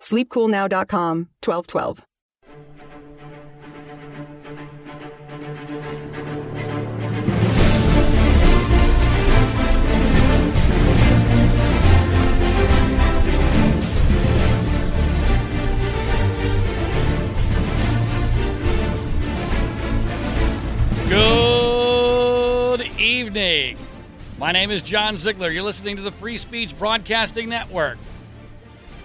[0.00, 2.04] Sleepcoolnow.com 1212.
[21.10, 23.76] Good evening.
[24.38, 25.50] My name is John Ziegler.
[25.50, 27.98] You're listening to the Free Speech Broadcasting Network.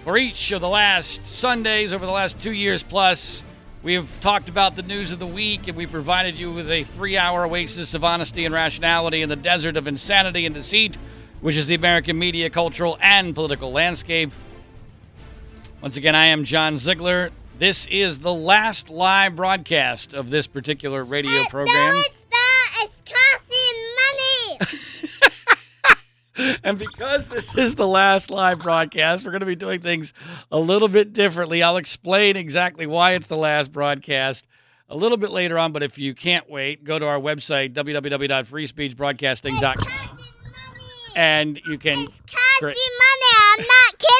[0.06, 3.42] For each of the last Sundays over the last two years plus,
[3.82, 6.84] we have talked about the news of the week and we provided you with a
[6.84, 10.94] three hour oasis of honesty and rationality in the desert of insanity and deceit,
[11.40, 14.30] which is the American media, cultural, and political landscape.
[15.82, 17.32] Once again, I am John Ziegler.
[17.58, 21.74] This is the last live broadcast of this particular radio program.
[21.74, 22.84] No, it's not.
[22.84, 24.86] It's costing money.
[26.64, 30.12] and because this is the last live broadcast, we're going to be doing things
[30.50, 31.62] a little bit differently.
[31.62, 34.46] I'll explain exactly why it's the last broadcast
[34.88, 40.18] a little bit later on, but if you can't wait, go to our website, www.freespeechbroadcasting.com,
[41.16, 41.98] and you can.
[41.98, 42.20] It's
[42.60, 42.78] costing money.
[43.48, 44.16] I'm not kidding.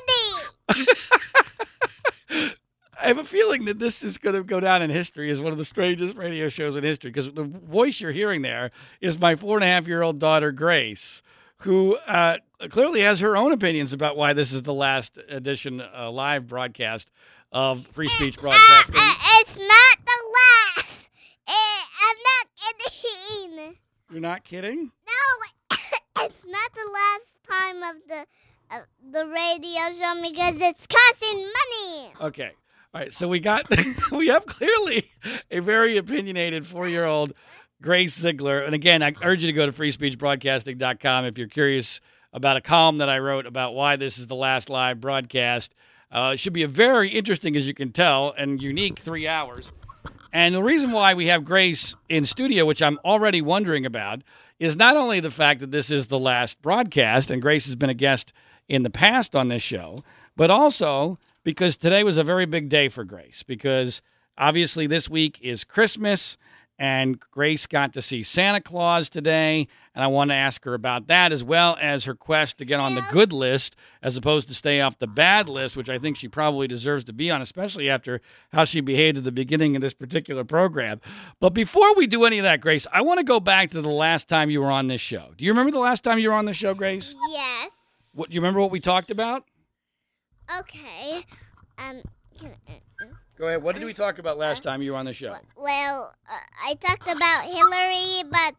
[2.99, 5.53] I have a feeling that this is going to go down in history as one
[5.53, 9.37] of the strangest radio shows in history because the voice you're hearing there is my
[9.37, 11.23] four and a half year old daughter, Grace,
[11.59, 12.39] who uh,
[12.71, 17.11] clearly has her own opinions about why this is the last edition uh, live broadcast
[17.53, 18.97] of Free Speech Broadcasting.
[18.97, 21.11] Uh, uh, it's not the last.
[21.49, 22.47] Uh, I'm not
[22.91, 23.77] kidding.
[24.11, 24.91] You're not kidding?
[25.07, 25.77] No,
[26.25, 28.27] it's not the last time of the
[28.71, 28.81] uh,
[29.13, 32.13] the radio show because it's costing money.
[32.21, 32.51] Okay.
[32.95, 33.13] All right.
[33.13, 33.67] So we got,
[34.13, 35.13] we have clearly
[35.51, 37.33] a very opinionated four year old
[37.83, 38.61] Grace Ziegler.
[38.61, 42.01] And again, I urge you to go to freespeechbroadcasting.com if you're curious
[42.33, 45.75] about a column that I wrote about why this is the last live broadcast.
[46.11, 49.73] Uh, it should be a very interesting, as you can tell, and unique three hours.
[50.33, 54.23] And the reason why we have Grace in studio, which I'm already wondering about,
[54.59, 57.91] is not only the fact that this is the last broadcast, and Grace has been
[57.91, 58.33] a guest
[58.69, 60.03] in the past on this show,
[60.37, 64.03] but also because today was a very big day for Grace, because
[64.37, 66.37] obviously this week is Christmas.
[66.79, 71.07] And Grace got to see Santa Claus today, and I want to ask her about
[71.07, 74.55] that as well as her quest to get on the good list as opposed to
[74.55, 77.89] stay off the bad list, which I think she probably deserves to be on, especially
[77.89, 78.21] after
[78.53, 81.01] how she behaved at the beginning of this particular program.
[81.41, 83.89] But before we do any of that, Grace, I want to go back to the
[83.89, 85.33] last time you were on this show.
[85.39, 87.15] Do you remember the last time you were on this show, Grace?
[87.31, 87.71] Yes.
[88.13, 89.45] What, do you remember what we talked about?
[90.59, 91.25] Okay.
[91.79, 92.03] Um.
[93.39, 93.63] Uh, uh, Go ahead.
[93.63, 95.37] What did we talk about last time you were on the show?
[95.57, 98.55] Well, uh, I talked about Hillary, but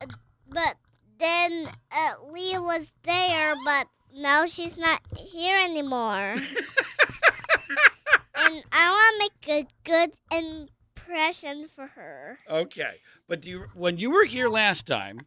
[0.00, 0.06] uh,
[0.48, 0.76] but
[1.18, 6.36] then uh, Lee was there, but now she's not here anymore.
[8.36, 12.38] and I want to make a good impression for her.
[12.48, 15.20] Okay, but do you, when you were here last time,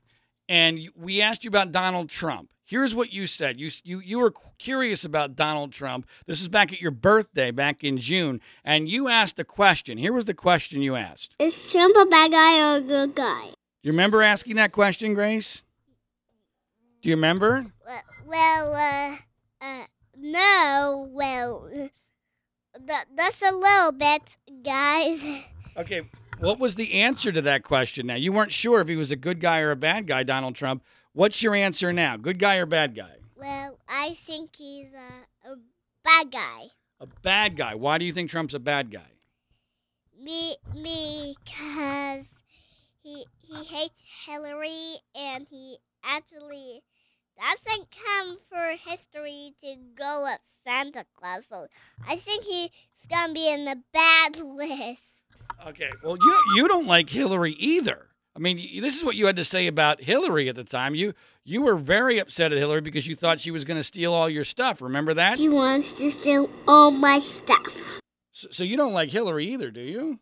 [0.47, 3.59] and we asked you about Donald Trump, here's what you said.
[3.59, 6.07] You you you were curious about Donald Trump.
[6.27, 9.97] This is back at your birthday, back in June, and you asked a question.
[9.97, 11.35] Here was the question you asked.
[11.39, 13.47] Is Trump a bad guy or a good guy?
[13.49, 15.63] Do you remember asking that question, Grace?
[17.01, 17.65] Do you remember?
[17.85, 19.85] Well, well uh, uh,
[20.17, 21.91] no, well, th-
[23.15, 25.25] that's a little bit, guys.
[25.77, 26.01] Okay,
[26.39, 28.07] what was the answer to that question?
[28.07, 30.55] Now you weren't sure if he was a good guy or a bad guy, Donald
[30.55, 30.83] Trump.
[31.19, 32.15] What's your answer now?
[32.15, 33.17] Good guy or bad guy?
[33.35, 35.55] Well, I think he's a, a
[36.01, 36.67] bad guy.
[37.01, 37.75] A bad guy.
[37.75, 39.11] Why do you think Trump's a bad guy?
[40.17, 42.31] Me, me, cause
[43.03, 46.83] he he hates Hillary and he actually
[47.37, 51.67] doesn't come for history to go up Santa Claus, so
[52.07, 52.69] I think he's
[53.11, 55.03] gonna be in the bad list.
[55.67, 55.89] Okay.
[56.01, 58.08] Well, you you don't like Hillary either.
[58.39, 60.95] I mean, this is what you had to say about Hillary at the time.
[60.95, 61.13] You
[61.43, 64.29] you were very upset at Hillary because you thought she was going to steal all
[64.29, 64.81] your stuff.
[64.81, 65.37] Remember that?
[65.37, 67.99] He wants to steal all my stuff.
[68.31, 70.19] So, so you don't like Hillary either, do you?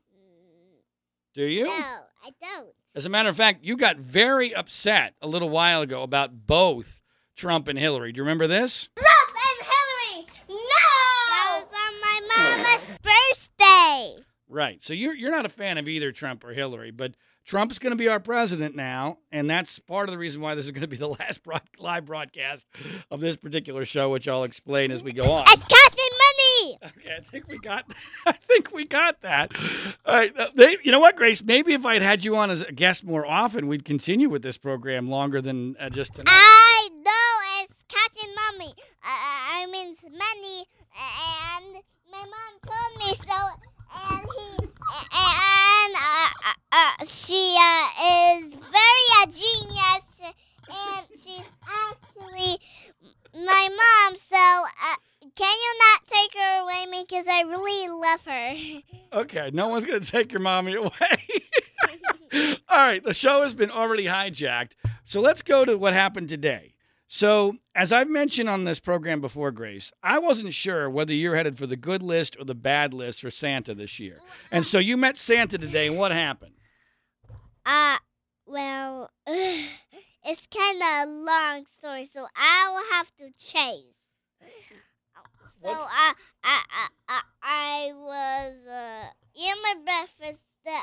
[1.36, 1.66] Do you?
[1.66, 2.70] No, I don't.
[2.96, 7.00] As a matter of fact, you got very upset a little while ago about both
[7.36, 8.14] Trump and Hillary.
[8.14, 8.90] Do you remember this?
[8.96, 10.56] Trump and Hillary, no!
[11.30, 14.26] That was on my mama's birthday.
[14.50, 14.84] Right.
[14.84, 17.14] So you're you're not a fan of either Trump or Hillary, but
[17.48, 20.66] Trump's going to be our president now, and that's part of the reason why this
[20.66, 22.68] is going to be the last broad, live broadcast
[23.10, 25.46] of this particular show, which I'll explain as we go on.
[25.48, 26.78] It's costing money.
[26.84, 27.86] Okay, I think we got.
[28.26, 29.54] I think we got that.
[30.06, 31.42] All right, uh, may- you know what, Grace?
[31.42, 34.58] Maybe if I'd had you on as a guest more often, we'd continue with this
[34.58, 36.30] program longer than uh, just tonight.
[36.30, 38.74] I know it's costing money.
[39.02, 40.66] Uh, I mean money,
[41.00, 43.38] and my mom told me so.
[44.00, 44.68] And he
[45.12, 50.06] and uh, uh, uh, she uh, is very a genius,
[50.70, 52.60] and she's actually
[53.34, 54.18] my mom.
[54.30, 54.96] So uh,
[55.36, 57.06] can you not take her away, me?
[57.10, 58.26] Because I really love
[59.48, 60.92] Okay, no one's going to take your mommy away.
[62.70, 64.72] All right, the show has been already hijacked.
[65.06, 66.74] So let's go to what happened today.
[67.08, 71.58] So, as I've mentioned on this program before, Grace, I wasn't sure whether you're headed
[71.58, 74.20] for the good list or the bad list for Santa this year.
[74.52, 76.56] And so you met Santa today, and what happened?
[77.66, 77.96] Uh,
[78.46, 83.96] well, it's kind of a long story, so I will have to chase.
[85.68, 89.06] So I, I, I, I, was uh,
[89.36, 90.80] eating my breakfast uh,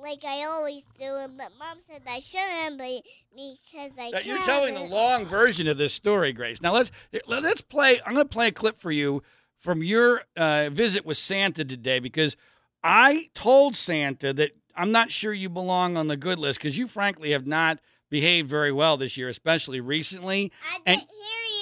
[0.00, 3.02] like I always do, but Mom said I shouldn't, but
[3.34, 4.18] because I Now.
[4.20, 6.60] You're telling the long version of this story, Grace.
[6.60, 6.90] Now let's
[7.26, 8.00] let's play.
[8.04, 9.22] I'm going to play a clip for you
[9.58, 12.36] from your uh, visit with Santa today because
[12.82, 16.86] I told Santa that I'm not sure you belong on the good list because you
[16.86, 17.80] frankly have not
[18.10, 20.52] behaved very well this year, especially recently.
[20.62, 21.57] I and- didn't hear you.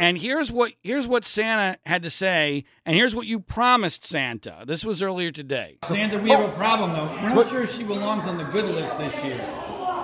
[0.00, 4.64] And here's what here's what Santa had to say, and here's what you promised Santa.
[4.66, 5.76] This was earlier today.
[5.84, 7.04] Santa, we have a problem though.
[7.22, 9.38] We're not sure she belongs on the good list this year.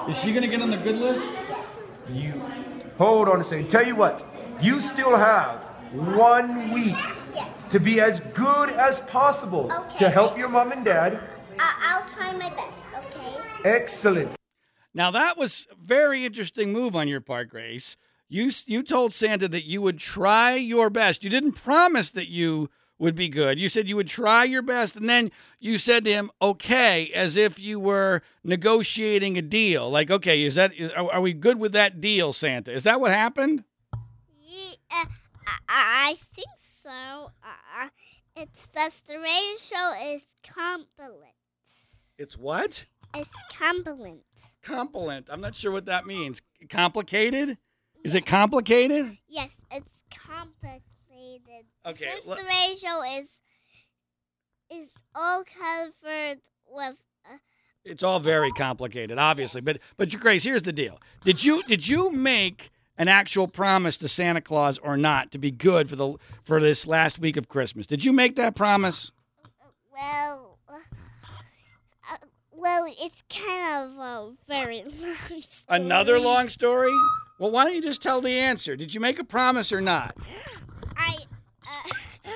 [0.06, 1.32] Is she going to get on the good list?
[2.12, 2.32] You
[2.98, 3.70] hold on a second.
[3.70, 4.22] Tell you what,
[4.60, 5.62] you still have
[5.94, 6.94] one week
[7.34, 9.96] yes, to be as good as possible Okay.
[9.96, 11.18] to help your mom and dad.
[11.58, 12.80] I- I'll try my best.
[12.98, 13.38] Okay.
[13.64, 14.36] Excellent.
[14.92, 17.96] Now that was a very interesting move on your part, Grace.
[18.28, 21.22] You you told Santa that you would try your best.
[21.22, 23.58] You didn't promise that you would be good.
[23.58, 25.30] You said you would try your best, and then
[25.60, 29.88] you said to him, "Okay," as if you were negotiating a deal.
[29.90, 32.72] Like, okay, is that is, are, are we good with that deal, Santa?
[32.72, 33.64] Is that what happened?
[34.40, 35.04] Yeah, uh,
[35.68, 37.30] I, I think so.
[37.44, 37.88] Uh,
[38.34, 41.32] it's the ratio is compliment.
[42.18, 42.86] It's what?
[43.14, 44.22] It's compliment.
[44.62, 45.28] Compliment.
[45.30, 46.40] I'm not sure what that means.
[46.68, 47.58] Complicated?
[48.04, 49.18] Is it complicated?
[49.28, 50.82] Yes, it's complicated.
[51.84, 53.28] Okay, Since le- the ratio is
[54.70, 56.96] is all covered with.
[57.24, 57.36] Uh,
[57.84, 59.60] It's all very complicated, obviously.
[59.60, 60.98] But but Grace, here's the deal.
[61.24, 65.50] Did you did you make an actual promise to Santa Claus or not to be
[65.50, 66.14] good for the
[66.44, 67.86] for this last week of Christmas?
[67.86, 69.10] Did you make that promise?
[69.92, 70.72] well, uh,
[72.12, 72.16] uh,
[72.52, 75.42] well, it's kind of a very long story.
[75.68, 76.92] Another long story?
[77.38, 78.76] Well, why don't you just tell the answer?
[78.76, 80.16] Did you make a promise or not?
[80.96, 81.16] I.
[81.66, 81.90] Uh,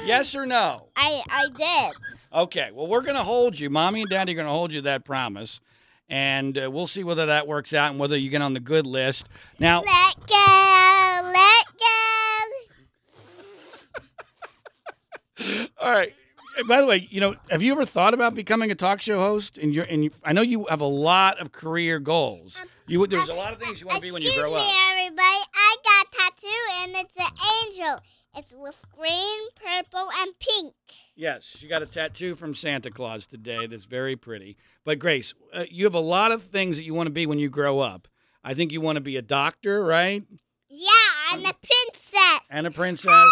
[0.05, 0.87] Yes or no?
[0.97, 1.95] I I did.
[2.33, 2.71] Okay.
[2.73, 3.69] Well, we're going to hold you.
[3.69, 5.61] Mommy and Daddy are going to hold you that promise.
[6.09, 8.87] And uh, we'll see whether that works out and whether you get on the good
[8.87, 9.29] list.
[9.59, 11.33] Now, Let go.
[11.33, 11.67] Let
[15.47, 15.67] go.
[15.81, 16.13] All right.
[16.61, 19.19] And By the way, you know, have you ever thought about becoming a talk show
[19.19, 19.59] host?
[19.59, 22.57] And you're, and you, I know you have a lot of career goals.
[22.87, 24.63] You would, there's a lot of things you want to be when you grow Excuse
[24.63, 24.69] up.
[24.69, 25.39] me, everybody.
[25.55, 28.01] I got a tattoo, and it's an angel.
[28.37, 30.75] It's with green, purple, and pink.
[31.17, 33.67] Yes, you got a tattoo from Santa Claus today.
[33.67, 34.57] That's very pretty.
[34.85, 37.39] But Grace, uh, you have a lot of things that you want to be when
[37.39, 38.07] you grow up.
[38.45, 40.23] I think you want to be a doctor, right?
[40.69, 40.89] Yeah,
[41.31, 42.41] I'm the princess.
[42.51, 43.31] And a princess,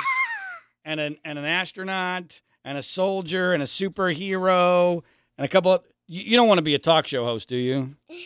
[0.84, 5.02] and an and an astronaut, and a soldier, and a superhero,
[5.38, 5.72] and a couple.
[5.72, 7.94] Of, you, you don't want to be a talk show host, do you?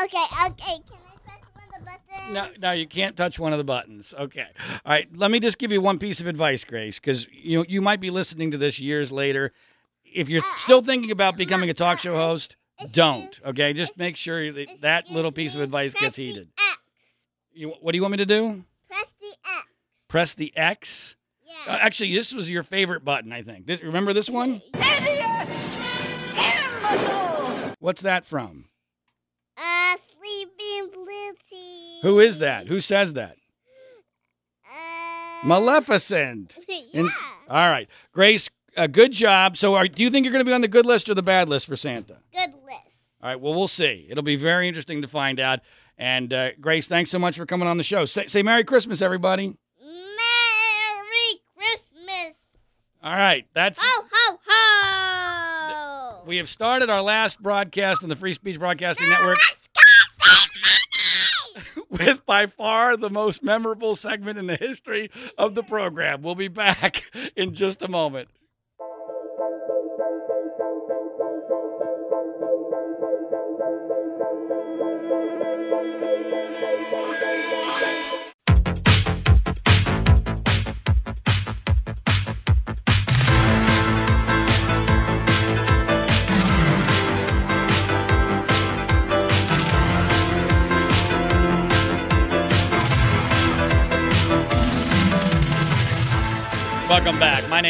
[0.00, 0.78] Okay, okay.
[0.88, 2.32] Can I press one of the buttons?
[2.32, 4.14] No, no, you can't touch one of the buttons.
[4.16, 4.46] Okay.
[4.86, 5.08] All right.
[5.14, 8.08] Let me just give you one piece of advice, Grace, because you you might be
[8.10, 9.52] listening to this years later.
[10.04, 12.54] If you're Uh, still thinking about becoming a talk show host,
[12.92, 13.38] don't.
[13.44, 13.72] Okay.
[13.72, 16.48] Just make sure that that little piece of advice gets heeded.
[17.52, 18.64] You, what do you want me to do?
[18.88, 19.66] Press the X.
[20.08, 21.16] Press the X.
[21.66, 23.66] Uh, actually, this was your favorite button, I think.
[23.66, 24.62] This, remember this one?
[27.78, 28.66] What's that from?
[29.56, 31.98] Uh, Sleeping Beauty.
[32.02, 32.66] Who is that?
[32.68, 33.36] Who says that?
[34.66, 36.56] Uh, Maleficent.
[36.68, 36.76] yeah.
[36.92, 37.08] In-
[37.48, 38.48] All right, Grace.
[38.76, 39.56] Uh, good job.
[39.56, 41.22] So, are, do you think you're going to be on the good list or the
[41.22, 42.18] bad list for Santa?
[42.32, 42.96] Good list.
[43.22, 43.40] All right.
[43.40, 44.06] Well, we'll see.
[44.08, 45.60] It'll be very interesting to find out.
[45.98, 48.04] And uh, Grace, thanks so much for coming on the show.
[48.04, 49.56] Say, say Merry Christmas, everybody.
[49.82, 52.36] Merry Christmas.
[53.02, 53.46] All right.
[53.54, 56.22] That's Ho, ho, ho.
[56.26, 59.38] we have started our last broadcast on the Free Speech Broadcasting Network
[61.88, 66.20] with by far the most memorable segment in the history of the program.
[66.20, 68.28] We'll be back in just a moment.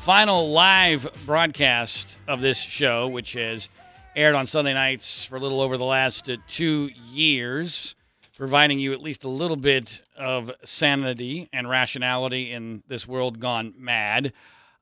[0.00, 3.68] final live broadcast of this show, which has
[4.16, 7.94] aired on Sunday nights for a little over the last uh, two years,
[8.36, 13.72] providing you at least a little bit of sanity and rationality in this world gone
[13.78, 14.32] mad.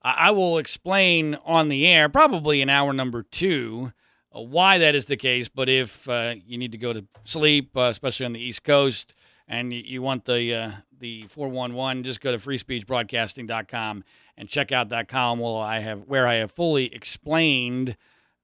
[0.04, 3.90] I will explain on the air, probably in hour number two,
[4.36, 5.48] uh, why that is the case.
[5.48, 9.14] But if uh, you need to go to sleep, uh, especially on the East Coast,
[9.48, 14.04] and you, want the uh, the 411, just go to freespeechbroadcasting.com
[14.36, 17.96] and check out that column where I have where I have fully explained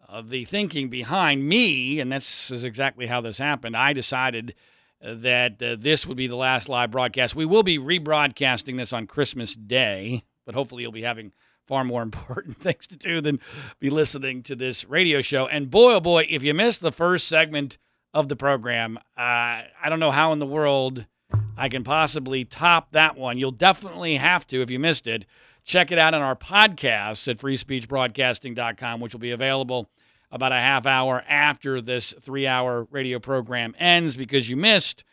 [0.08, 3.76] uh, the thinking behind me, and this is exactly how this happened.
[3.76, 4.54] I decided
[5.02, 7.34] that this would be the last live broadcast.
[7.34, 11.32] We will be rebroadcasting this on Christmas Day, but hopefully you'll be having
[11.70, 13.38] far more important things to do than
[13.78, 15.46] be listening to this radio show.
[15.46, 17.78] And boy, oh boy, if you missed the first segment
[18.12, 21.06] of the program, uh, I don't know how in the world
[21.56, 23.38] I can possibly top that one.
[23.38, 25.26] You'll definitely have to if you missed it.
[25.64, 29.88] Check it out on our podcast at freespeechbroadcasting.com, which will be available
[30.32, 35.04] about a half hour after this three hour radio program ends because you missed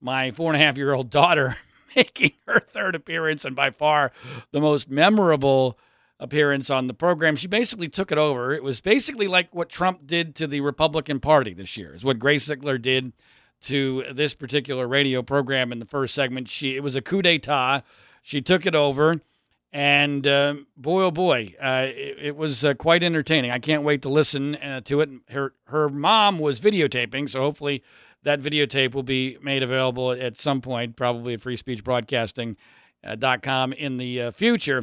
[0.00, 1.58] my four and a half year old daughter
[1.96, 4.12] making her third appearance and by far
[4.52, 5.78] the most memorable
[6.18, 7.36] appearance on the program.
[7.36, 8.52] She basically took it over.
[8.52, 12.18] It was basically like what Trump did to the Republican Party this year, is what
[12.18, 13.12] Grace Ziegler did
[13.62, 16.48] to this particular radio program in the first segment.
[16.48, 17.82] She it was a coup d'état.
[18.22, 19.20] She took it over.
[19.72, 23.50] And uh, boy, oh boy, uh, it, it was uh, quite entertaining.
[23.50, 25.10] I can't wait to listen uh, to it.
[25.28, 27.82] Her her mom was videotaping, so hopefully
[28.22, 34.30] that videotape will be made available at some point, probably at freespeechbroadcasting.com in the uh,
[34.30, 34.82] future.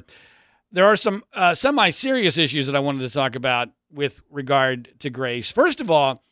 [0.73, 4.89] There are some uh, semi serious issues that I wanted to talk about with regard
[4.99, 5.51] to Grace.
[5.51, 6.23] First of all,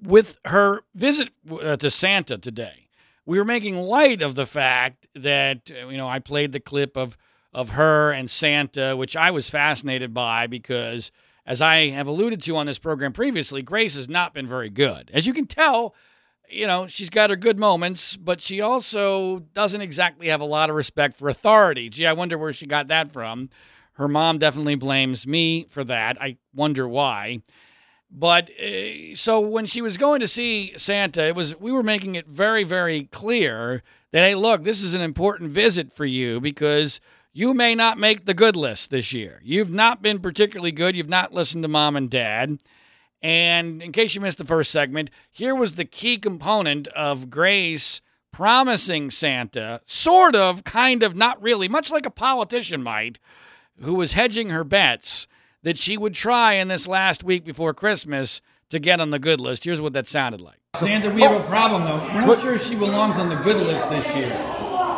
[0.00, 2.88] with her visit uh, to Santa today,
[3.26, 6.96] we were making light of the fact that uh, you know I played the clip
[6.96, 7.18] of
[7.52, 11.10] of her and Santa, which I was fascinated by because,
[11.44, 15.10] as I have alluded to on this program previously, Grace has not been very good.
[15.12, 15.96] As you can tell,
[16.50, 20.70] you know she's got her good moments, but she also doesn't exactly have a lot
[20.70, 21.88] of respect for authority.
[21.88, 23.50] Gee, I wonder where she got that from.
[23.94, 26.20] Her mom definitely blames me for that.
[26.20, 27.42] I wonder why.
[28.10, 32.16] But uh, so when she was going to see Santa, it was we were making
[32.16, 37.00] it very, very clear that hey, look, this is an important visit for you because
[37.32, 39.40] you may not make the good list this year.
[39.44, 40.96] You've not been particularly good.
[40.96, 42.58] You've not listened to mom and dad.
[43.22, 48.00] And in case you missed the first segment, here was the key component of Grace
[48.32, 53.18] promising Santa, sort of, kind of, not really, much like a politician might,
[53.80, 55.26] who was hedging her bets
[55.62, 59.40] that she would try in this last week before Christmas to get on the good
[59.40, 59.64] list.
[59.64, 60.56] Here's what that sounded like.
[60.76, 61.98] Santa, we have a problem though.
[62.14, 64.32] We're not sure if she belongs on the good list this year.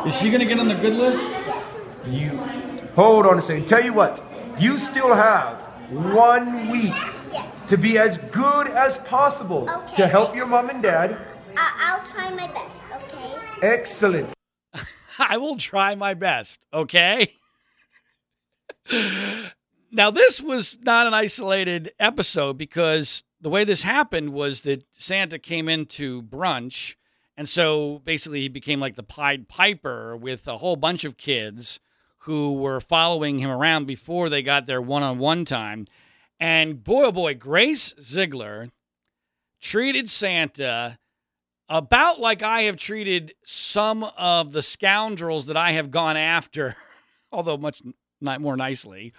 [0.07, 1.29] Is she going to get on the good list?
[2.07, 2.31] You
[2.95, 3.67] hold on a second.
[3.67, 4.23] Tell you what,
[4.59, 5.61] you still have
[5.91, 6.93] one week
[7.33, 7.55] Yes.
[7.69, 9.95] to be as good as possible Okay.
[9.97, 11.17] to help your mom and dad.
[11.57, 13.35] I- I'll try my best, okay?
[13.63, 14.33] Excellent.
[15.19, 17.33] I will try my best, okay?
[19.91, 25.39] now, this was not an isolated episode because the way this happened was that Santa
[25.39, 26.95] came into brunch
[27.37, 31.81] And so basically, he became like the Pied Piper with a whole bunch of kids
[32.19, 35.87] who were following him around before they got their one on one time.
[36.43, 38.71] And boy, oh boy, Grace Ziegler
[39.61, 40.99] treated Santa
[41.69, 46.75] about like I have treated some of the scoundrels that I have gone after,
[47.33, 47.81] although much
[48.21, 49.13] not more nicely,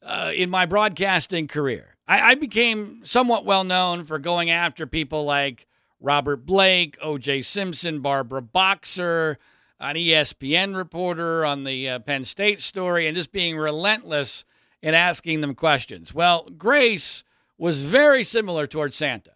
[0.00, 1.96] uh, in my broadcasting career.
[2.06, 5.66] I, I became somewhat well known for going after people like
[5.98, 7.42] Robert Blake, O.J.
[7.42, 9.38] Simpson, Barbara Boxer,
[9.80, 14.44] an ESPN reporter on the uh, Penn State story, and just being relentless
[14.82, 16.14] in asking them questions.
[16.14, 17.24] Well, Grace
[17.58, 19.32] was very similar towards Santa.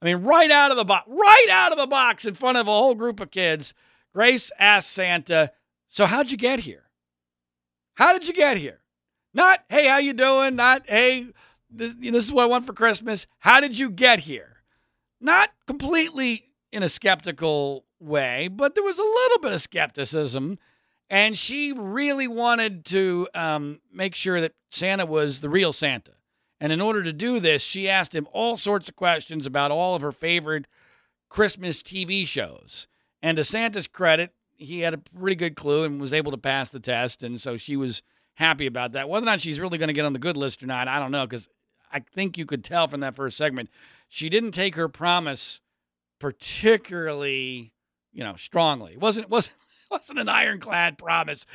[0.00, 2.68] I mean, right out of the box, right out of the box in front of
[2.68, 3.74] a whole group of kids,
[4.12, 5.52] Grace asked Santa,
[5.88, 6.84] "So how'd you get here?
[7.94, 8.80] How did you get here?
[9.34, 10.56] Not, hey, how you doing?
[10.56, 11.26] Not, hey,
[11.70, 13.26] this, this is what I want for Christmas.
[13.40, 14.62] How did you get here?
[15.20, 20.58] Not completely in a skeptical way, but there was a little bit of skepticism.
[21.10, 26.12] And she really wanted to um, make sure that Santa was the real Santa.
[26.60, 29.94] And in order to do this, she asked him all sorts of questions about all
[29.94, 30.66] of her favorite
[31.28, 32.86] Christmas TV shows.
[33.22, 36.70] And to Santa's credit, he had a pretty good clue and was able to pass
[36.70, 37.22] the test.
[37.22, 38.02] And so she was
[38.34, 39.08] happy about that.
[39.08, 40.98] Whether or not she's really going to get on the good list or not, I
[40.98, 41.48] don't know, because
[41.92, 43.70] I think you could tell from that first segment,
[44.08, 45.60] she didn't take her promise
[46.18, 47.72] particularly,
[48.12, 48.92] you know, strongly.
[48.92, 49.54] It wasn't wasn't
[49.90, 51.46] wasn't an ironclad promise.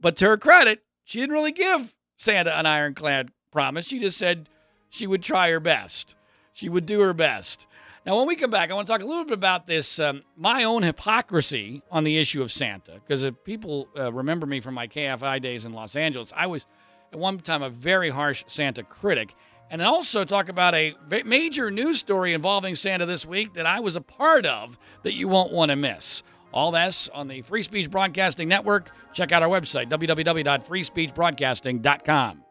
[0.00, 3.86] But to her credit, she didn't really give Santa an ironclad promise.
[3.86, 4.48] She just said
[4.90, 6.14] she would try her best.
[6.52, 7.66] She would do her best.
[8.04, 10.22] Now, when we come back, I want to talk a little bit about this um,
[10.36, 12.94] my own hypocrisy on the issue of Santa.
[12.94, 16.66] Because if people uh, remember me from my KFI days in Los Angeles, I was
[17.12, 19.34] at one time a very harsh Santa critic.
[19.68, 23.96] And also talk about a major news story involving Santa this week that I was
[23.96, 26.22] a part of that you won't want to miss.
[26.52, 28.90] All this on the Free Speech Broadcasting Network.
[29.12, 32.45] Check out our website, www.freespeechbroadcasting.com.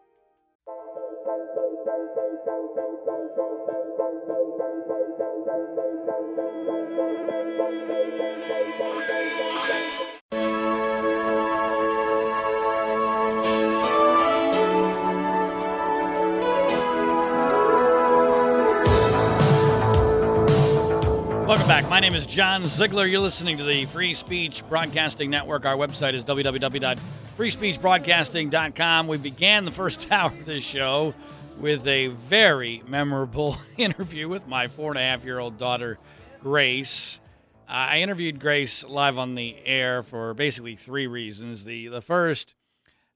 [21.95, 23.05] My name is John Ziegler.
[23.05, 25.63] You're listening to the Free Speech Broadcasting Network.
[25.63, 29.07] Our website is www.freespeechbroadcasting.com.
[29.07, 31.13] We began the first hour of this show
[31.57, 35.97] with a very memorable interview with my four and a half year old daughter,
[36.41, 37.21] Grace.
[37.65, 41.63] Uh, I interviewed Grace live on the air for basically three reasons.
[41.63, 42.55] The, the first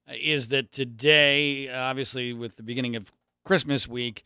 [0.07, 3.11] is that today, obviously, with the beginning of
[3.43, 4.23] Christmas week,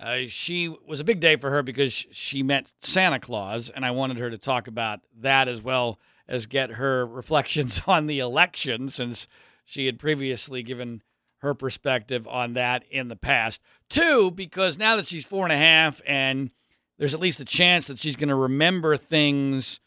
[0.00, 3.90] uh, she was a big day for her because she met Santa Claus, and I
[3.90, 8.88] wanted her to talk about that as well as get her reflections on the election,
[8.88, 9.26] since
[9.64, 11.02] she had previously given
[11.38, 13.60] her perspective on that in the past.
[13.88, 16.50] Two, because now that she's four and a half, and
[16.98, 19.80] there's at least a chance that she's going to remember things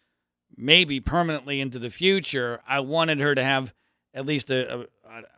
[0.56, 3.74] maybe permanently into the future, I wanted her to have
[4.14, 4.86] at least a, a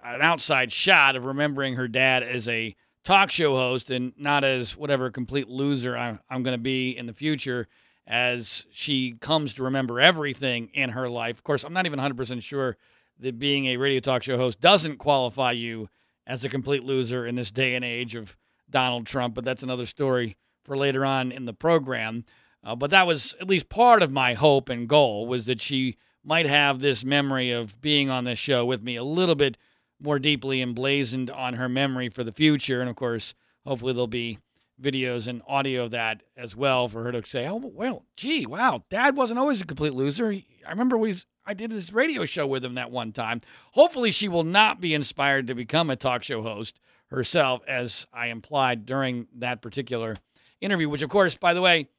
[0.03, 4.75] an outside shot of remembering her dad as a talk show host and not as
[4.77, 7.67] whatever complete loser I'm, I'm going to be in the future
[8.07, 11.37] as she comes to remember everything in her life.
[11.37, 12.77] Of course, I'm not even 100% sure
[13.19, 15.89] that being a radio talk show host doesn't qualify you
[16.25, 18.35] as a complete loser in this day and age of
[18.69, 22.25] Donald Trump, but that's another story for later on in the program.
[22.63, 25.97] Uh, but that was at least part of my hope and goal was that she
[26.23, 29.57] might have this memory of being on this show with me a little bit–
[30.03, 32.81] more deeply emblazoned on her memory for the future.
[32.81, 33.33] And of course,
[33.65, 34.39] hopefully there'll be
[34.81, 38.83] videos and audio of that as well for her to say, "Oh, well, gee, wow,
[38.89, 40.33] Dad wasn't always a complete loser.
[40.65, 43.41] I remember we I did this radio show with him that one time."
[43.73, 48.27] Hopefully, she will not be inspired to become a talk show host herself, as I
[48.27, 50.17] implied during that particular
[50.59, 50.89] interview.
[50.89, 51.89] Which, of course, by the way,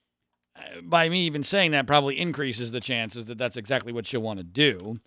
[0.56, 4.20] uh, by me even saying that, probably increases the chances that that's exactly what she'll
[4.20, 5.00] want to do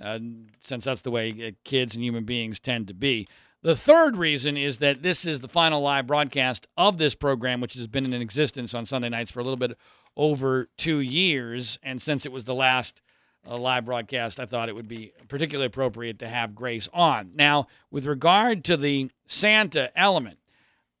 [0.00, 0.18] uh,
[0.60, 3.26] since that's the way uh, kids and human beings tend to be.
[3.62, 7.74] The third reason is that this is the final live broadcast of this program, which
[7.74, 9.78] has been in existence on Sunday nights for a little bit
[10.16, 11.78] over two years.
[11.82, 13.00] And since it was the last
[13.48, 17.30] uh, live broadcast, I thought it would be particularly appropriate to have Grace on.
[17.34, 20.38] Now, with regard to the Santa element,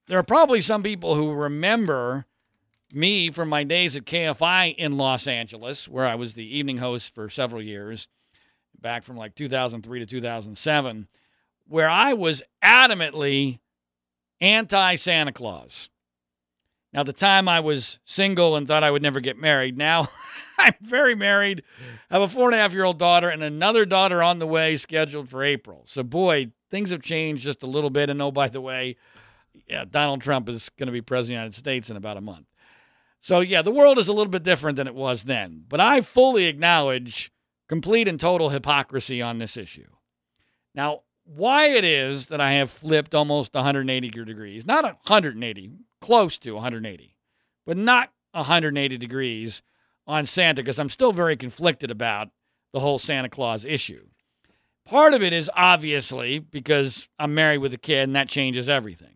[0.06, 2.26] there are probably some people who remember
[2.92, 7.12] me from my days at KFI in Los Angeles, where I was the evening host
[7.14, 8.06] for several years
[8.80, 11.08] back from like 2003 to 2007,
[11.68, 13.60] where I was adamantly
[14.40, 15.88] anti Santa Claus.
[16.92, 19.78] Now, the time I was single and thought I would never get married.
[19.78, 20.10] Now
[20.58, 21.62] I'm very married.
[22.10, 24.46] I have a four and a half year old daughter and another daughter on the
[24.46, 25.84] way scheduled for April.
[25.86, 28.10] So, boy, things have changed just a little bit.
[28.10, 28.96] And oh, by the way,
[29.66, 32.20] yeah, Donald Trump is going to be president of the United States in about a
[32.20, 32.46] month.
[33.20, 35.64] So, yeah, the world is a little bit different than it was then.
[35.68, 37.31] But I fully acknowledge
[37.72, 39.88] complete and total hypocrisy on this issue.
[40.74, 46.52] Now, why it is that I have flipped almost 180 degrees, not 180, close to
[46.52, 47.16] 180,
[47.64, 49.62] but not 180 degrees
[50.06, 52.28] on Santa, because I'm still very conflicted about
[52.74, 54.04] the whole Santa Claus issue.
[54.84, 59.14] Part of it is obviously because I'm married with a kid, and that changes everything.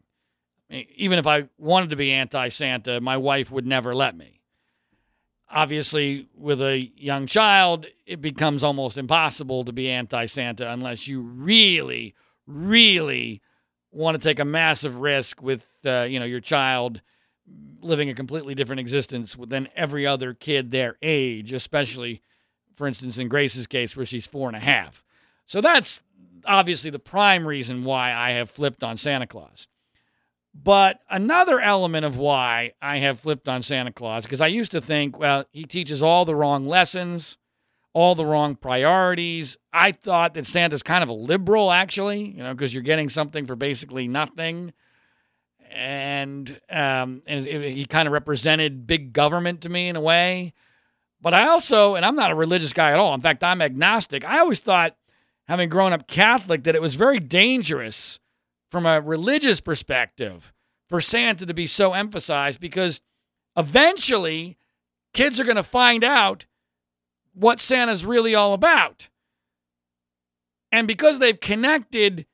[0.70, 4.35] Even if I wanted to be anti Santa, my wife would never let me.
[5.48, 11.20] Obviously, with a young child, it becomes almost impossible to be anti Santa unless you
[11.20, 12.14] really,
[12.46, 13.40] really
[13.92, 17.00] want to take a massive risk with uh, you know your child
[17.80, 22.20] living a completely different existence than every other kid their age, especially,
[22.74, 25.04] for instance, in Grace's case, where she's four and a half.
[25.46, 26.02] So that's
[26.44, 29.68] obviously the prime reason why I have flipped on Santa Claus.
[30.62, 34.80] But another element of why I have flipped on Santa Claus, because I used to
[34.80, 37.36] think, well, he teaches all the wrong lessons,
[37.92, 39.56] all the wrong priorities.
[39.72, 43.46] I thought that Santa's kind of a liberal, actually, you know, because you're getting something
[43.46, 44.72] for basically nothing.
[45.70, 50.54] And um, and it, he kind of represented big government to me in a way.
[51.20, 53.12] But I also, and I'm not a religious guy at all.
[53.14, 54.24] In fact, I'm agnostic.
[54.24, 54.96] I always thought,
[55.48, 58.20] having grown up Catholic, that it was very dangerous
[58.76, 60.52] from a religious perspective
[60.90, 63.00] for Santa to be so emphasized because
[63.56, 64.58] eventually
[65.14, 66.44] kids are going to find out
[67.32, 69.08] what Santa's really all about.
[70.70, 72.26] And because they've connected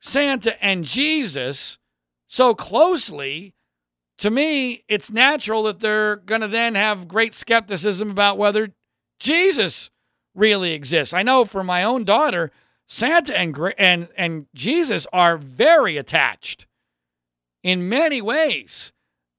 [0.00, 1.78] Santa and Jesus
[2.26, 3.54] so closely,
[4.18, 8.74] to me, it's natural that they're going to then have great skepticism about whether
[9.18, 9.88] Jesus
[10.34, 11.14] really exists.
[11.14, 12.52] I know for my own daughter,
[12.88, 16.66] Santa and and and Jesus are very attached
[17.62, 18.92] in many ways.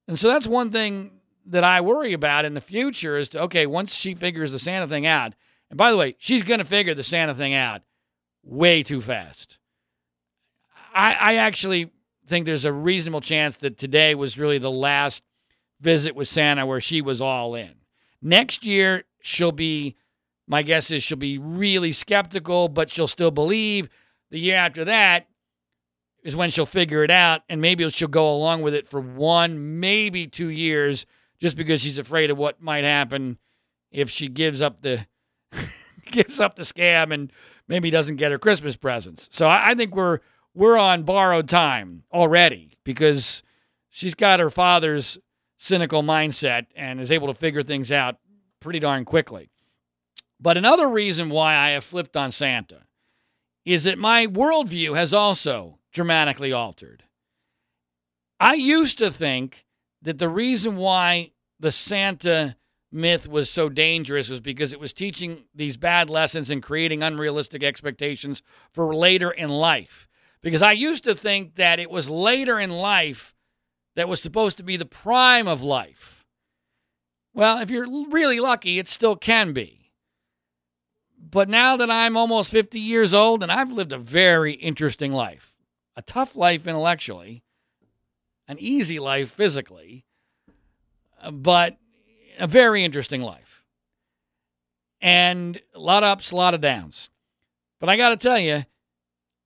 [0.07, 3.65] And so that's one thing that I worry about in the future is to okay,
[3.65, 5.33] once she figures the Santa thing out.
[5.71, 7.81] And by the way, she's going to figure the Santa thing out
[8.43, 9.57] way too fast.
[10.93, 11.91] I I actually
[12.27, 15.23] think there's a reasonable chance that today was really the last
[15.81, 17.73] visit with Santa where she was all in.
[18.21, 19.95] Next year she'll be
[20.49, 23.87] my guess is she'll be really skeptical, but she'll still believe.
[24.31, 25.27] The year after that
[26.23, 29.79] is when she'll figure it out, and maybe she'll go along with it for one,
[29.79, 31.05] maybe two years,
[31.39, 33.37] just because she's afraid of what might happen
[33.91, 35.05] if she gives up the
[36.11, 37.31] gives up the scam and
[37.67, 39.29] maybe doesn't get her Christmas presents.
[39.31, 40.19] So I, I think we're
[40.55, 43.43] we're on borrowed time already because
[43.87, 45.19] she's got her father's
[45.59, 48.17] cynical mindset and is able to figure things out
[48.59, 49.51] pretty darn quickly.
[50.39, 52.83] But another reason why I have flipped on Santa
[53.65, 57.03] is that my worldview has also dramatically altered.
[58.39, 59.65] I used to think
[60.01, 62.55] that the reason why the Santa
[62.91, 67.63] myth was so dangerous was because it was teaching these bad lessons and creating unrealistic
[67.63, 70.07] expectations for later in life.
[70.41, 73.35] Because I used to think that it was later in life
[73.95, 76.25] that was supposed to be the prime of life.
[77.33, 79.78] Well, if you're really lucky, it still can be.
[81.19, 85.53] But now that I'm almost 50 years old and I've lived a very interesting life,
[85.95, 87.43] a tough life intellectually,
[88.47, 90.05] an easy life physically,
[91.21, 91.77] uh, but
[92.39, 93.63] a very interesting life.
[95.01, 97.09] And a lot of ups, a lot of downs.
[97.79, 98.65] But I got to tell you,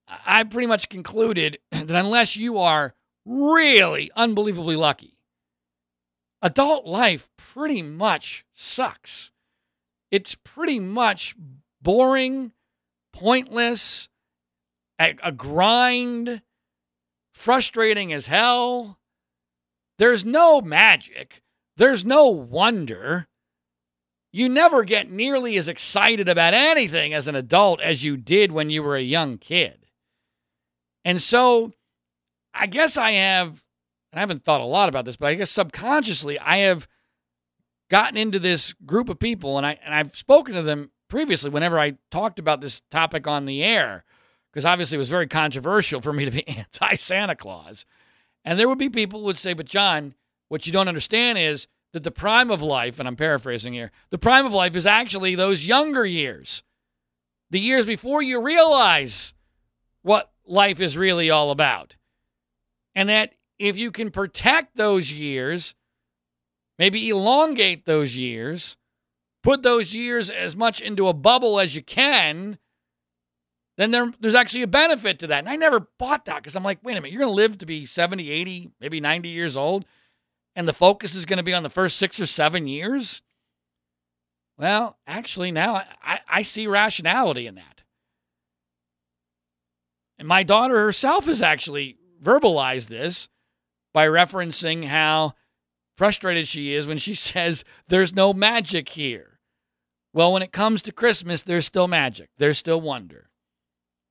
[0.07, 5.17] I pretty much concluded that unless you are really unbelievably lucky,
[6.41, 9.31] adult life pretty much sucks.
[10.11, 11.35] It's pretty much
[11.83, 12.53] boring,
[13.11, 14.09] pointless,
[14.99, 16.41] a, a grind,
[17.33, 18.97] frustrating as hell.
[19.99, 21.41] There's no magic.
[21.77, 23.27] There's no wonder.
[24.31, 28.69] You never get nearly as excited about anything as an adult as you did when
[28.69, 29.85] you were a young kid.
[31.05, 31.73] And so
[32.53, 33.63] I guess I have,
[34.11, 36.87] and I haven't thought a lot about this, but I guess subconsciously I have
[37.89, 41.77] gotten into this group of people and I and I've spoken to them previously whenever
[41.77, 44.03] I talked about this topic on the air,
[44.51, 47.85] because obviously it was very controversial for me to be anti Santa Claus.
[48.43, 50.15] And there would be people who would say, but John,
[50.49, 54.17] what you don't understand is that the prime of life, and I'm paraphrasing here, the
[54.17, 56.63] prime of life is actually those younger years,
[57.51, 59.35] the years before you realize
[60.01, 61.95] what life is really all about.
[62.95, 65.75] And that if you can protect those years,
[66.79, 68.77] maybe elongate those years,
[69.43, 72.57] put those years as much into a bubble as you can,
[73.77, 75.39] then there, there's actually a benefit to that.
[75.39, 77.57] And I never bought that because I'm like, wait a minute, you're going to live
[77.59, 79.85] to be 70, 80, maybe 90 years old,
[80.55, 83.21] and the focus is going to be on the first six or seven years?
[84.57, 87.81] Well, actually, now I, I, I see rationality in that.
[90.19, 93.27] And my daughter herself has actually verbalized this
[93.93, 95.33] by referencing how
[95.97, 99.32] frustrated she is when she says there's no magic here.
[100.13, 103.29] Well, when it comes to Christmas, there's still magic, there's still wonder.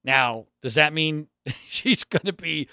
[0.05, 1.29] Now, does that mean
[1.69, 2.69] she's going to be,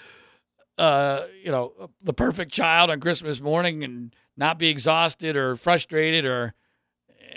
[0.78, 6.24] uh, you know, the perfect child on Christmas morning and not be exhausted or frustrated,
[6.24, 6.54] or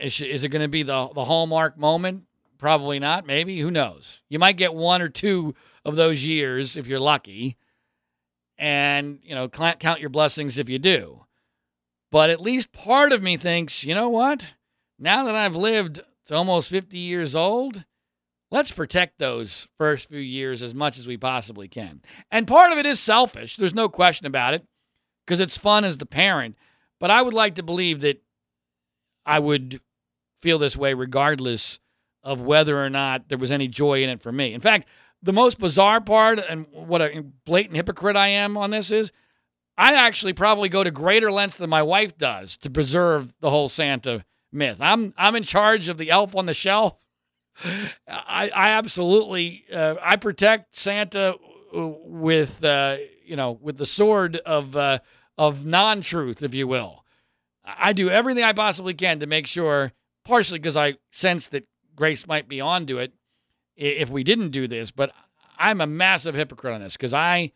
[0.01, 2.23] is, she, is it going to be the the hallmark moment?
[2.57, 3.27] Probably not.
[3.27, 4.21] Maybe who knows?
[4.29, 5.53] You might get one or two
[5.83, 7.57] of those years if you're lucky,
[8.57, 11.25] and you know, count your blessings if you do.
[12.09, 14.53] But at least part of me thinks, you know what?
[14.99, 17.83] Now that I've lived to almost 50 years old,
[18.51, 22.01] let's protect those first few years as much as we possibly can.
[22.31, 23.57] And part of it is selfish.
[23.57, 24.65] There's no question about it
[25.25, 26.55] because it's fun as the parent.
[26.99, 28.21] But I would like to believe that
[29.25, 29.81] I would
[30.41, 31.79] feel this way regardless
[32.23, 34.53] of whether or not there was any joy in it for me.
[34.53, 34.87] In fact,
[35.21, 39.11] the most bizarre part and what a blatant hypocrite I am on this is
[39.77, 43.69] I actually probably go to greater lengths than my wife does to preserve the whole
[43.69, 44.23] Santa
[44.53, 44.77] myth.
[44.79, 46.97] I'm I'm in charge of the elf on the shelf
[48.07, 51.35] I, I absolutely uh, I protect Santa
[51.71, 54.99] with uh, you know with the sword of uh,
[55.37, 57.03] of non-truth, if you will.
[57.65, 59.93] I do everything I possibly can to make sure,
[60.25, 63.13] partially because I sense that Grace might be onto it
[63.75, 65.11] if we didn't do this, but
[65.57, 67.53] I'm a massive hypocrite on this because I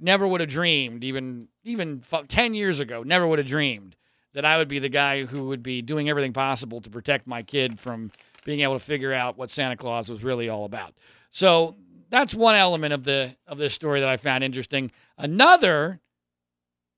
[0.00, 3.96] never would have dreamed, even even ten years ago, never would have dreamed
[4.34, 7.42] that I would be the guy who would be doing everything possible to protect my
[7.42, 8.10] kid from
[8.44, 10.94] being able to figure out what Santa Claus was really all about.
[11.30, 11.76] So
[12.10, 14.90] that's one element of the of this story that I found interesting.
[15.16, 16.00] Another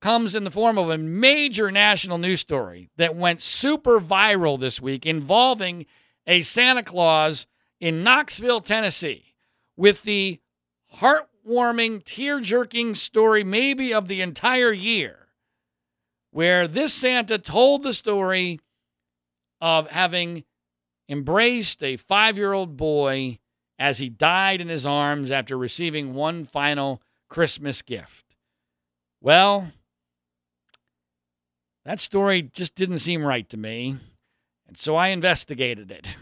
[0.01, 4.81] comes in the form of a major national news story that went super viral this
[4.81, 5.87] week involving
[6.27, 7.47] a Santa Claus
[7.81, 9.35] in Knoxville, Tennessee,
[9.77, 10.41] with the
[10.97, 15.24] heartwarming, tear jerking story, maybe of the entire year,
[16.35, 18.59] where this Santa told the story
[19.61, 20.43] of having
[21.09, 23.39] embraced a five year old boy
[23.79, 28.35] as he died in his arms after receiving one final Christmas gift.
[29.21, 29.69] Well,
[31.85, 33.99] that story just didn't seem right to me,
[34.67, 36.17] and so I investigated it.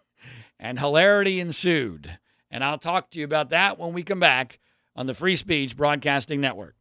[0.58, 2.18] and hilarity ensued.
[2.50, 4.58] And I'll talk to you about that when we come back
[4.96, 6.76] on the Free Speech Broadcasting Network.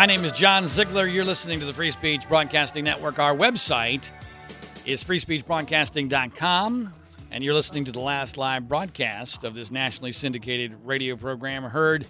[0.00, 1.06] My name is John Ziegler.
[1.06, 3.18] You're listening to the Free Speech Broadcasting Network.
[3.18, 4.02] Our website
[4.86, 6.94] is freespeechbroadcasting.com,
[7.30, 12.06] and you're listening to the last live broadcast of this nationally syndicated radio program heard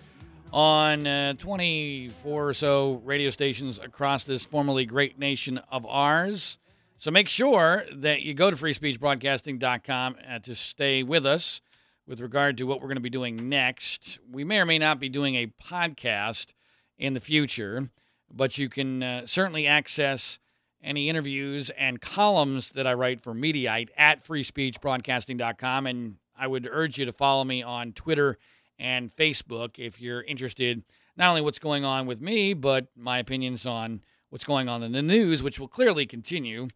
[0.53, 6.61] on uh, 24 or so radio stations across this formerly great nation of ours.
[6.97, 11.61] So make sure that you go to freespeechbroadcasting.com uh, to stay with us
[12.07, 14.21] with regard to what we're going to be doing next.
[14.31, 16.53] We may or may not be doing a podcast
[17.01, 17.89] in the future,
[18.33, 20.39] but you can uh, certainly access
[20.83, 25.87] any interviews and columns that I write for Mediaite at freespeechbroadcasting.com.
[25.87, 28.39] And I would urge you to follow me on Twitter
[28.79, 30.85] and Facebook if you're interested
[31.17, 34.93] not only what's going on with me, but my opinions on what's going on in
[34.93, 36.69] the news, which will clearly continue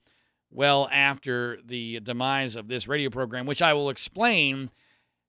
[0.50, 4.70] well after the demise of this radio program, which I will explain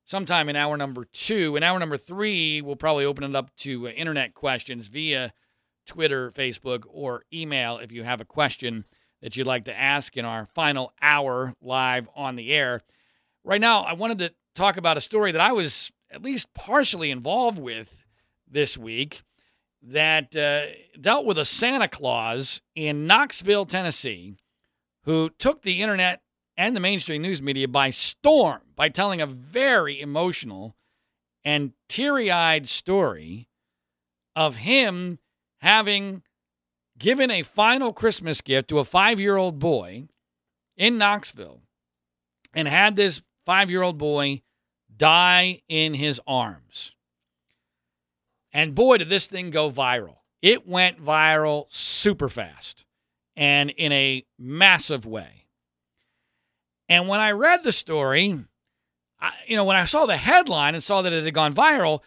[0.06, 1.56] sometime in hour number two.
[1.56, 5.34] In hour number three, we'll probably open it up to uh, internet questions via
[5.86, 8.86] Twitter, Facebook, or email if you have a question
[9.22, 12.80] that you'd like to ask in our final hour live on the air.
[13.44, 17.12] Right now, I wanted to talk about a story that I was at least partially
[17.12, 18.06] involved with
[18.48, 19.24] this week
[19.82, 20.66] that uh,
[21.00, 24.36] dealt with a Santa Claus in Knoxville, Tennessee,
[25.04, 26.22] who took the internet
[26.58, 30.76] and the mainstream news media by storm by telling a very emotional
[31.44, 33.48] and teary eyed story
[34.36, 35.20] of him
[35.60, 36.24] having
[36.98, 40.08] given a final Christmas gift to a five year old boy
[40.78, 41.62] in Knoxville
[42.54, 44.42] and had this five year old boy
[44.96, 46.94] die in his arms.
[48.52, 50.18] And boy, did this thing go viral.
[50.42, 52.86] It went viral super fast
[53.36, 55.45] and in a massive way.
[56.88, 58.40] And when I read the story,
[59.20, 62.02] I, you know, when I saw the headline and saw that it had gone viral,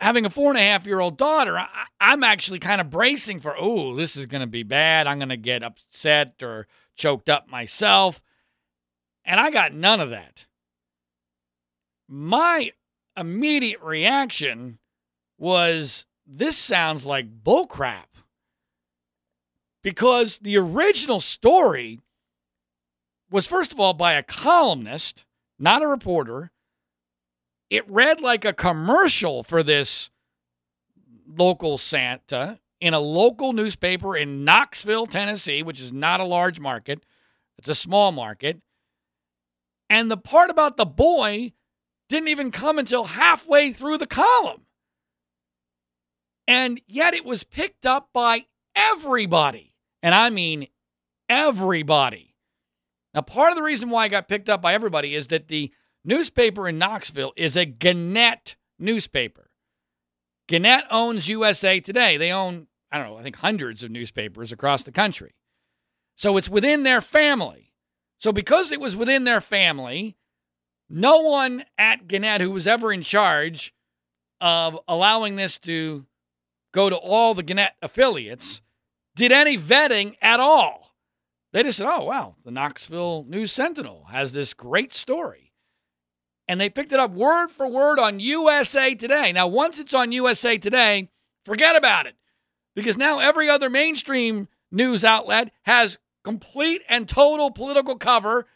[0.00, 1.68] having a four and a half year old daughter, I,
[2.00, 5.06] I'm actually kind of bracing for, oh, this is going to be bad.
[5.06, 8.20] I'm going to get upset or choked up myself.
[9.24, 10.46] And I got none of that.
[12.08, 12.72] My
[13.16, 14.78] immediate reaction
[15.38, 18.04] was this sounds like bullcrap.
[19.82, 22.00] Because the original story
[23.32, 25.24] was, first of all, by a columnist,
[25.58, 26.50] not a reporter.
[27.70, 30.10] It read like a commercial for this
[31.26, 37.04] local Santa in a local newspaper in Knoxville, Tennessee, which is not a large market,
[37.56, 38.60] it's a small market.
[39.88, 41.52] And the part about the boy
[42.08, 44.62] didn't even come until halfway through the column.
[46.48, 49.74] And yet it was picked up by everybody.
[50.02, 50.66] And I mean
[51.28, 52.31] everybody.
[53.14, 55.72] Now, part of the reason why I got picked up by everybody is that the
[56.04, 59.50] newspaper in Knoxville is a Gannett newspaper.
[60.48, 62.16] Gannett owns USA Today.
[62.16, 65.34] They own, I don't know, I think hundreds of newspapers across the country.
[66.16, 67.72] So it's within their family.
[68.18, 70.16] So because it was within their family,
[70.88, 73.74] no one at Gannett who was ever in charge
[74.40, 76.06] of allowing this to
[76.72, 78.62] go to all the Gannett affiliates
[79.14, 80.81] did any vetting at all.
[81.52, 85.52] They just said, oh, wow, the Knoxville News Sentinel has this great story.
[86.48, 89.32] And they picked it up word for word on USA Today.
[89.32, 91.10] Now, once it's on USA Today,
[91.44, 92.16] forget about it
[92.74, 98.46] because now every other mainstream news outlet has complete and total political cover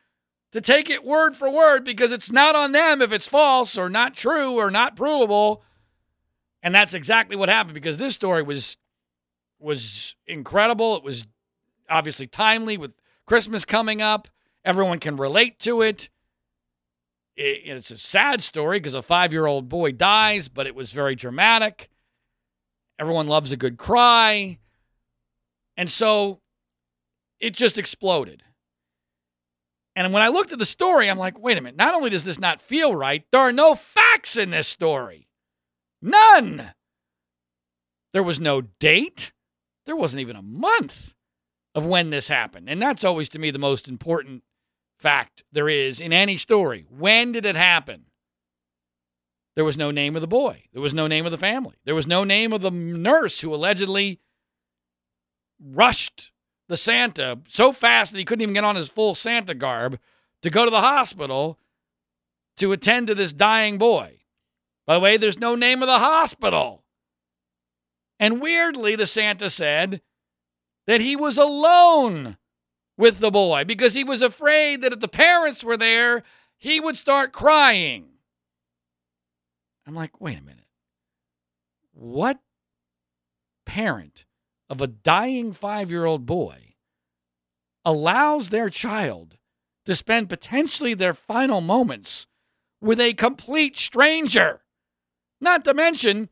[0.52, 3.90] to take it word for word because it's not on them if it's false or
[3.90, 5.62] not true or not provable.
[6.62, 8.76] And that's exactly what happened because this story was
[9.58, 10.96] was incredible.
[10.96, 11.26] It was
[11.88, 12.92] obviously timely with
[13.26, 14.28] Christmas coming up.
[14.64, 16.08] Everyone can relate to it.
[17.36, 20.92] it it's a sad story because a five year old boy dies, but it was
[20.92, 21.88] very dramatic.
[22.98, 24.58] Everyone loves a good cry.
[25.76, 26.40] And so
[27.40, 28.42] it just exploded.
[29.94, 31.78] And when I looked at the story, I'm like, wait a minute.
[31.78, 35.28] Not only does this not feel right, there are no facts in this story.
[36.02, 36.72] None.
[38.12, 39.32] There was no date.
[39.86, 41.15] There wasn't even a month
[41.76, 42.68] of when this happened.
[42.68, 44.42] And that's always, to me, the most important
[44.98, 46.86] fact there is in any story.
[46.88, 48.06] When did it happen?
[49.54, 50.64] There was no name of the boy.
[50.72, 51.76] There was no name of the family.
[51.84, 54.20] There was no name of the nurse who allegedly
[55.62, 56.32] rushed
[56.68, 59.98] the Santa so fast that he couldn't even get on his full Santa garb
[60.42, 61.58] to go to the hospital
[62.56, 64.20] to attend to this dying boy.
[64.86, 66.84] By the way, there's no name of the hospital.
[68.18, 70.00] And weirdly, the Santa said
[70.86, 72.36] that he was alone
[72.96, 76.22] with the boy because he was afraid that if the parents were there,
[76.56, 78.08] he would start crying.
[79.86, 80.64] I'm like, wait a minute.
[81.92, 82.38] What
[83.64, 84.24] parent
[84.68, 86.74] of a dying five year old boy
[87.84, 89.36] allows their child
[89.84, 92.26] to spend potentially their final moments
[92.80, 94.62] with a complete stranger?
[95.40, 96.30] Not to mention,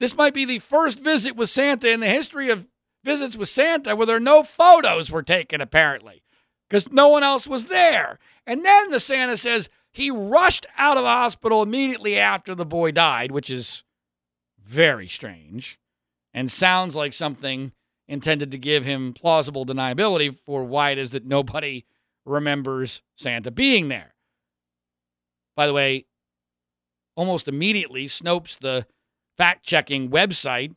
[0.00, 2.66] this might be the first visit with Santa in the history of
[3.04, 6.22] visits with Santa where there no photos were taken, apparently,
[6.68, 8.18] because no one else was there.
[8.46, 12.90] And then the Santa says he rushed out of the hospital immediately after the boy
[12.90, 13.84] died, which is
[14.58, 15.78] very strange
[16.32, 17.72] and sounds like something
[18.08, 21.84] intended to give him plausible deniability for why it is that nobody
[22.24, 24.14] remembers Santa being there.
[25.56, 26.06] By the way,
[27.14, 28.86] almost immediately, Snopes, the
[29.36, 30.76] fact checking website,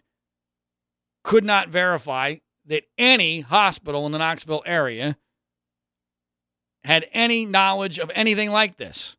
[1.27, 2.35] could not verify
[2.67, 5.17] that any hospital in the Knoxville area
[6.85, 9.17] had any knowledge of anything like this.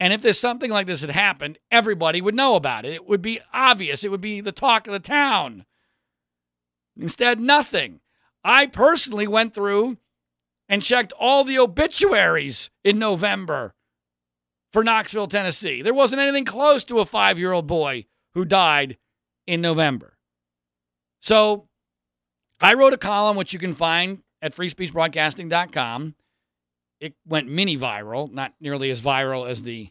[0.00, 2.94] And if there's something like this had happened, everybody would know about it.
[2.94, 4.02] It would be obvious.
[4.02, 5.66] It would be the talk of the town.
[6.98, 8.00] Instead, nothing.
[8.42, 9.98] I personally went through
[10.70, 13.74] and checked all the obituaries in November
[14.72, 15.82] for Knoxville, Tennessee.
[15.82, 18.96] There wasn't anything close to a five year old boy who died
[19.46, 20.16] in November.
[21.20, 21.68] So
[22.60, 26.14] I wrote a column, which you can find at freespeechbroadcasting.com.
[27.00, 29.90] It went mini viral, not nearly as viral as the,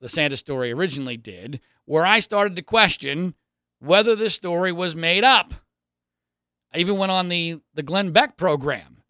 [0.00, 3.34] the Santa story originally did, where I started to question
[3.78, 5.52] whether this story was made up.
[6.72, 9.02] I even went on the, the Glenn Beck program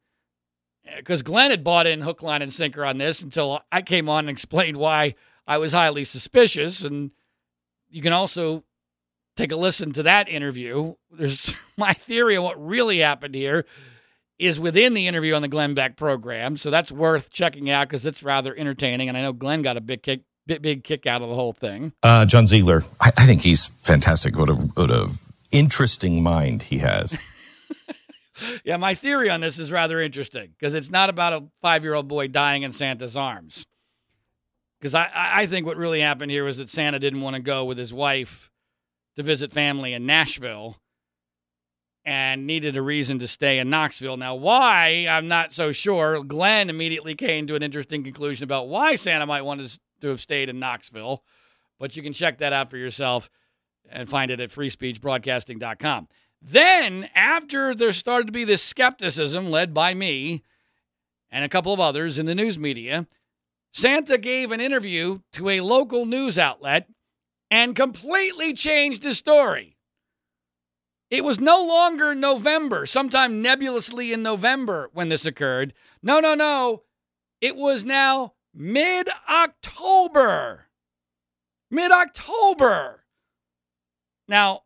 [0.86, 4.08] eh, because Glenn had bought in hook, line, and sinker on this until I came
[4.08, 5.14] on and explained why
[5.46, 6.82] I was highly suspicious.
[6.82, 7.12] And
[7.88, 8.64] you can also
[9.36, 10.94] take a listen to that interview.
[11.10, 13.64] There's my theory on what really happened here
[14.38, 16.56] is within the interview on the Glenn Beck program.
[16.56, 19.08] So that's worth checking out because it's rather entertaining.
[19.08, 21.52] And I know Glenn got a big kick, big, big kick out of the whole
[21.52, 21.92] thing.
[22.02, 24.36] Uh, John Ziegler, I, I think he's fantastic.
[24.36, 25.10] What a, what a
[25.52, 27.16] interesting mind he has.
[28.64, 31.94] yeah, my theory on this is rather interesting because it's not about a five year
[31.94, 33.64] old boy dying in Santa's arms.
[34.80, 37.64] Because I, I think what really happened here was that Santa didn't want to go
[37.64, 38.50] with his wife
[39.16, 40.76] to visit family in Nashville
[42.04, 44.16] and needed a reason to stay in Knoxville.
[44.16, 45.06] Now, why?
[45.08, 46.22] I'm not so sure.
[46.22, 50.48] Glenn immediately came to an interesting conclusion about why Santa might want to have stayed
[50.48, 51.22] in Knoxville,
[51.78, 53.30] but you can check that out for yourself
[53.88, 56.08] and find it at freespeechbroadcasting.com.
[56.42, 60.42] Then, after there started to be this skepticism led by me
[61.30, 63.06] and a couple of others in the news media,
[63.72, 66.88] Santa gave an interview to a local news outlet
[67.54, 69.76] and completely changed the story.
[71.08, 75.72] It was no longer November, sometime nebulously in November when this occurred.
[76.02, 76.82] No, no, no.
[77.40, 80.66] It was now mid October.
[81.70, 83.04] Mid October.
[84.26, 84.62] Now,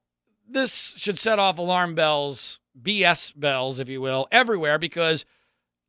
[0.49, 5.26] this should set off alarm bells, BS bells, if you will, everywhere because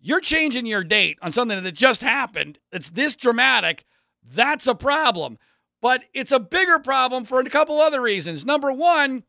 [0.02, 2.60] you're changing your date on something that just happened.
[2.74, 3.86] It's this dramatic.
[4.22, 5.38] That's a problem.
[5.82, 8.46] But it's a bigger problem for a couple other reasons.
[8.46, 9.24] Number one,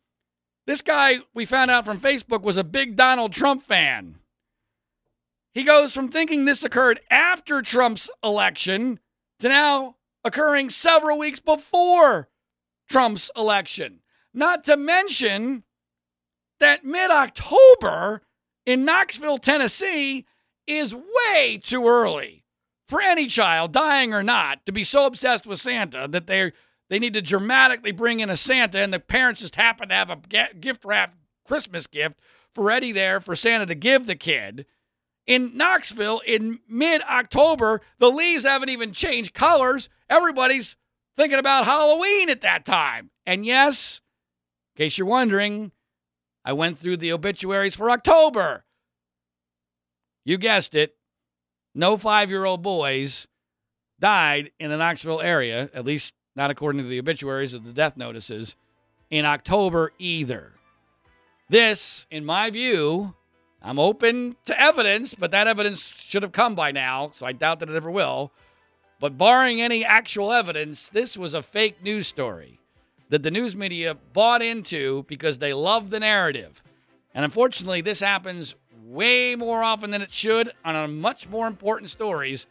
[0.67, 4.17] this guy we found out from Facebook was a big Donald Trump fan.
[5.53, 9.01] He goes from thinking this occurred after Trump's election
[9.41, 12.29] to now occurring several weeks before
[12.89, 14.01] Trump's election.
[14.33, 15.65] Not to mention
[16.61, 18.23] that mid October
[18.67, 20.27] in Knoxville, Tennessee
[20.67, 22.45] is way too early
[22.91, 26.53] for any child, dying or not, to be so obsessed with Santa that they
[26.89, 30.11] they need to dramatically bring in a Santa, and the parents just happen to have
[30.11, 30.19] a
[30.59, 31.15] gift wrap
[31.47, 32.19] Christmas gift
[32.53, 34.67] for ready there for Santa to give the kid.
[35.25, 39.89] In Knoxville, in mid October, the leaves haven't even changed colors.
[40.09, 40.75] Everybody's
[41.17, 43.11] thinking about Halloween at that time.
[43.25, 44.01] And yes,
[44.75, 45.71] in case you're wondering,
[46.45, 48.65] I went through the obituaries for October.
[50.25, 50.97] You guessed it.
[51.75, 53.29] No five year old boys
[53.99, 57.97] died in the Knoxville area, at least not according to the obituaries or the death
[57.97, 58.57] notices,
[59.11, 60.53] in October either.
[61.49, 63.15] This, in my view,
[63.63, 67.59] I'm open to evidence, but that evidence should have come by now, so I doubt
[67.59, 68.33] that it ever will.
[69.01, 72.61] But barring any actual evidence, this was a fake news story
[73.09, 76.63] that the news media bought into because they love the narrative.
[77.15, 78.55] And unfortunately, this happens
[78.91, 82.47] way more often than it should on much more important stories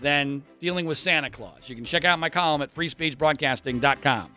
[0.00, 1.68] than dealing with Santa Claus.
[1.68, 4.34] You can check out my column at freespeechbroadcasting.com.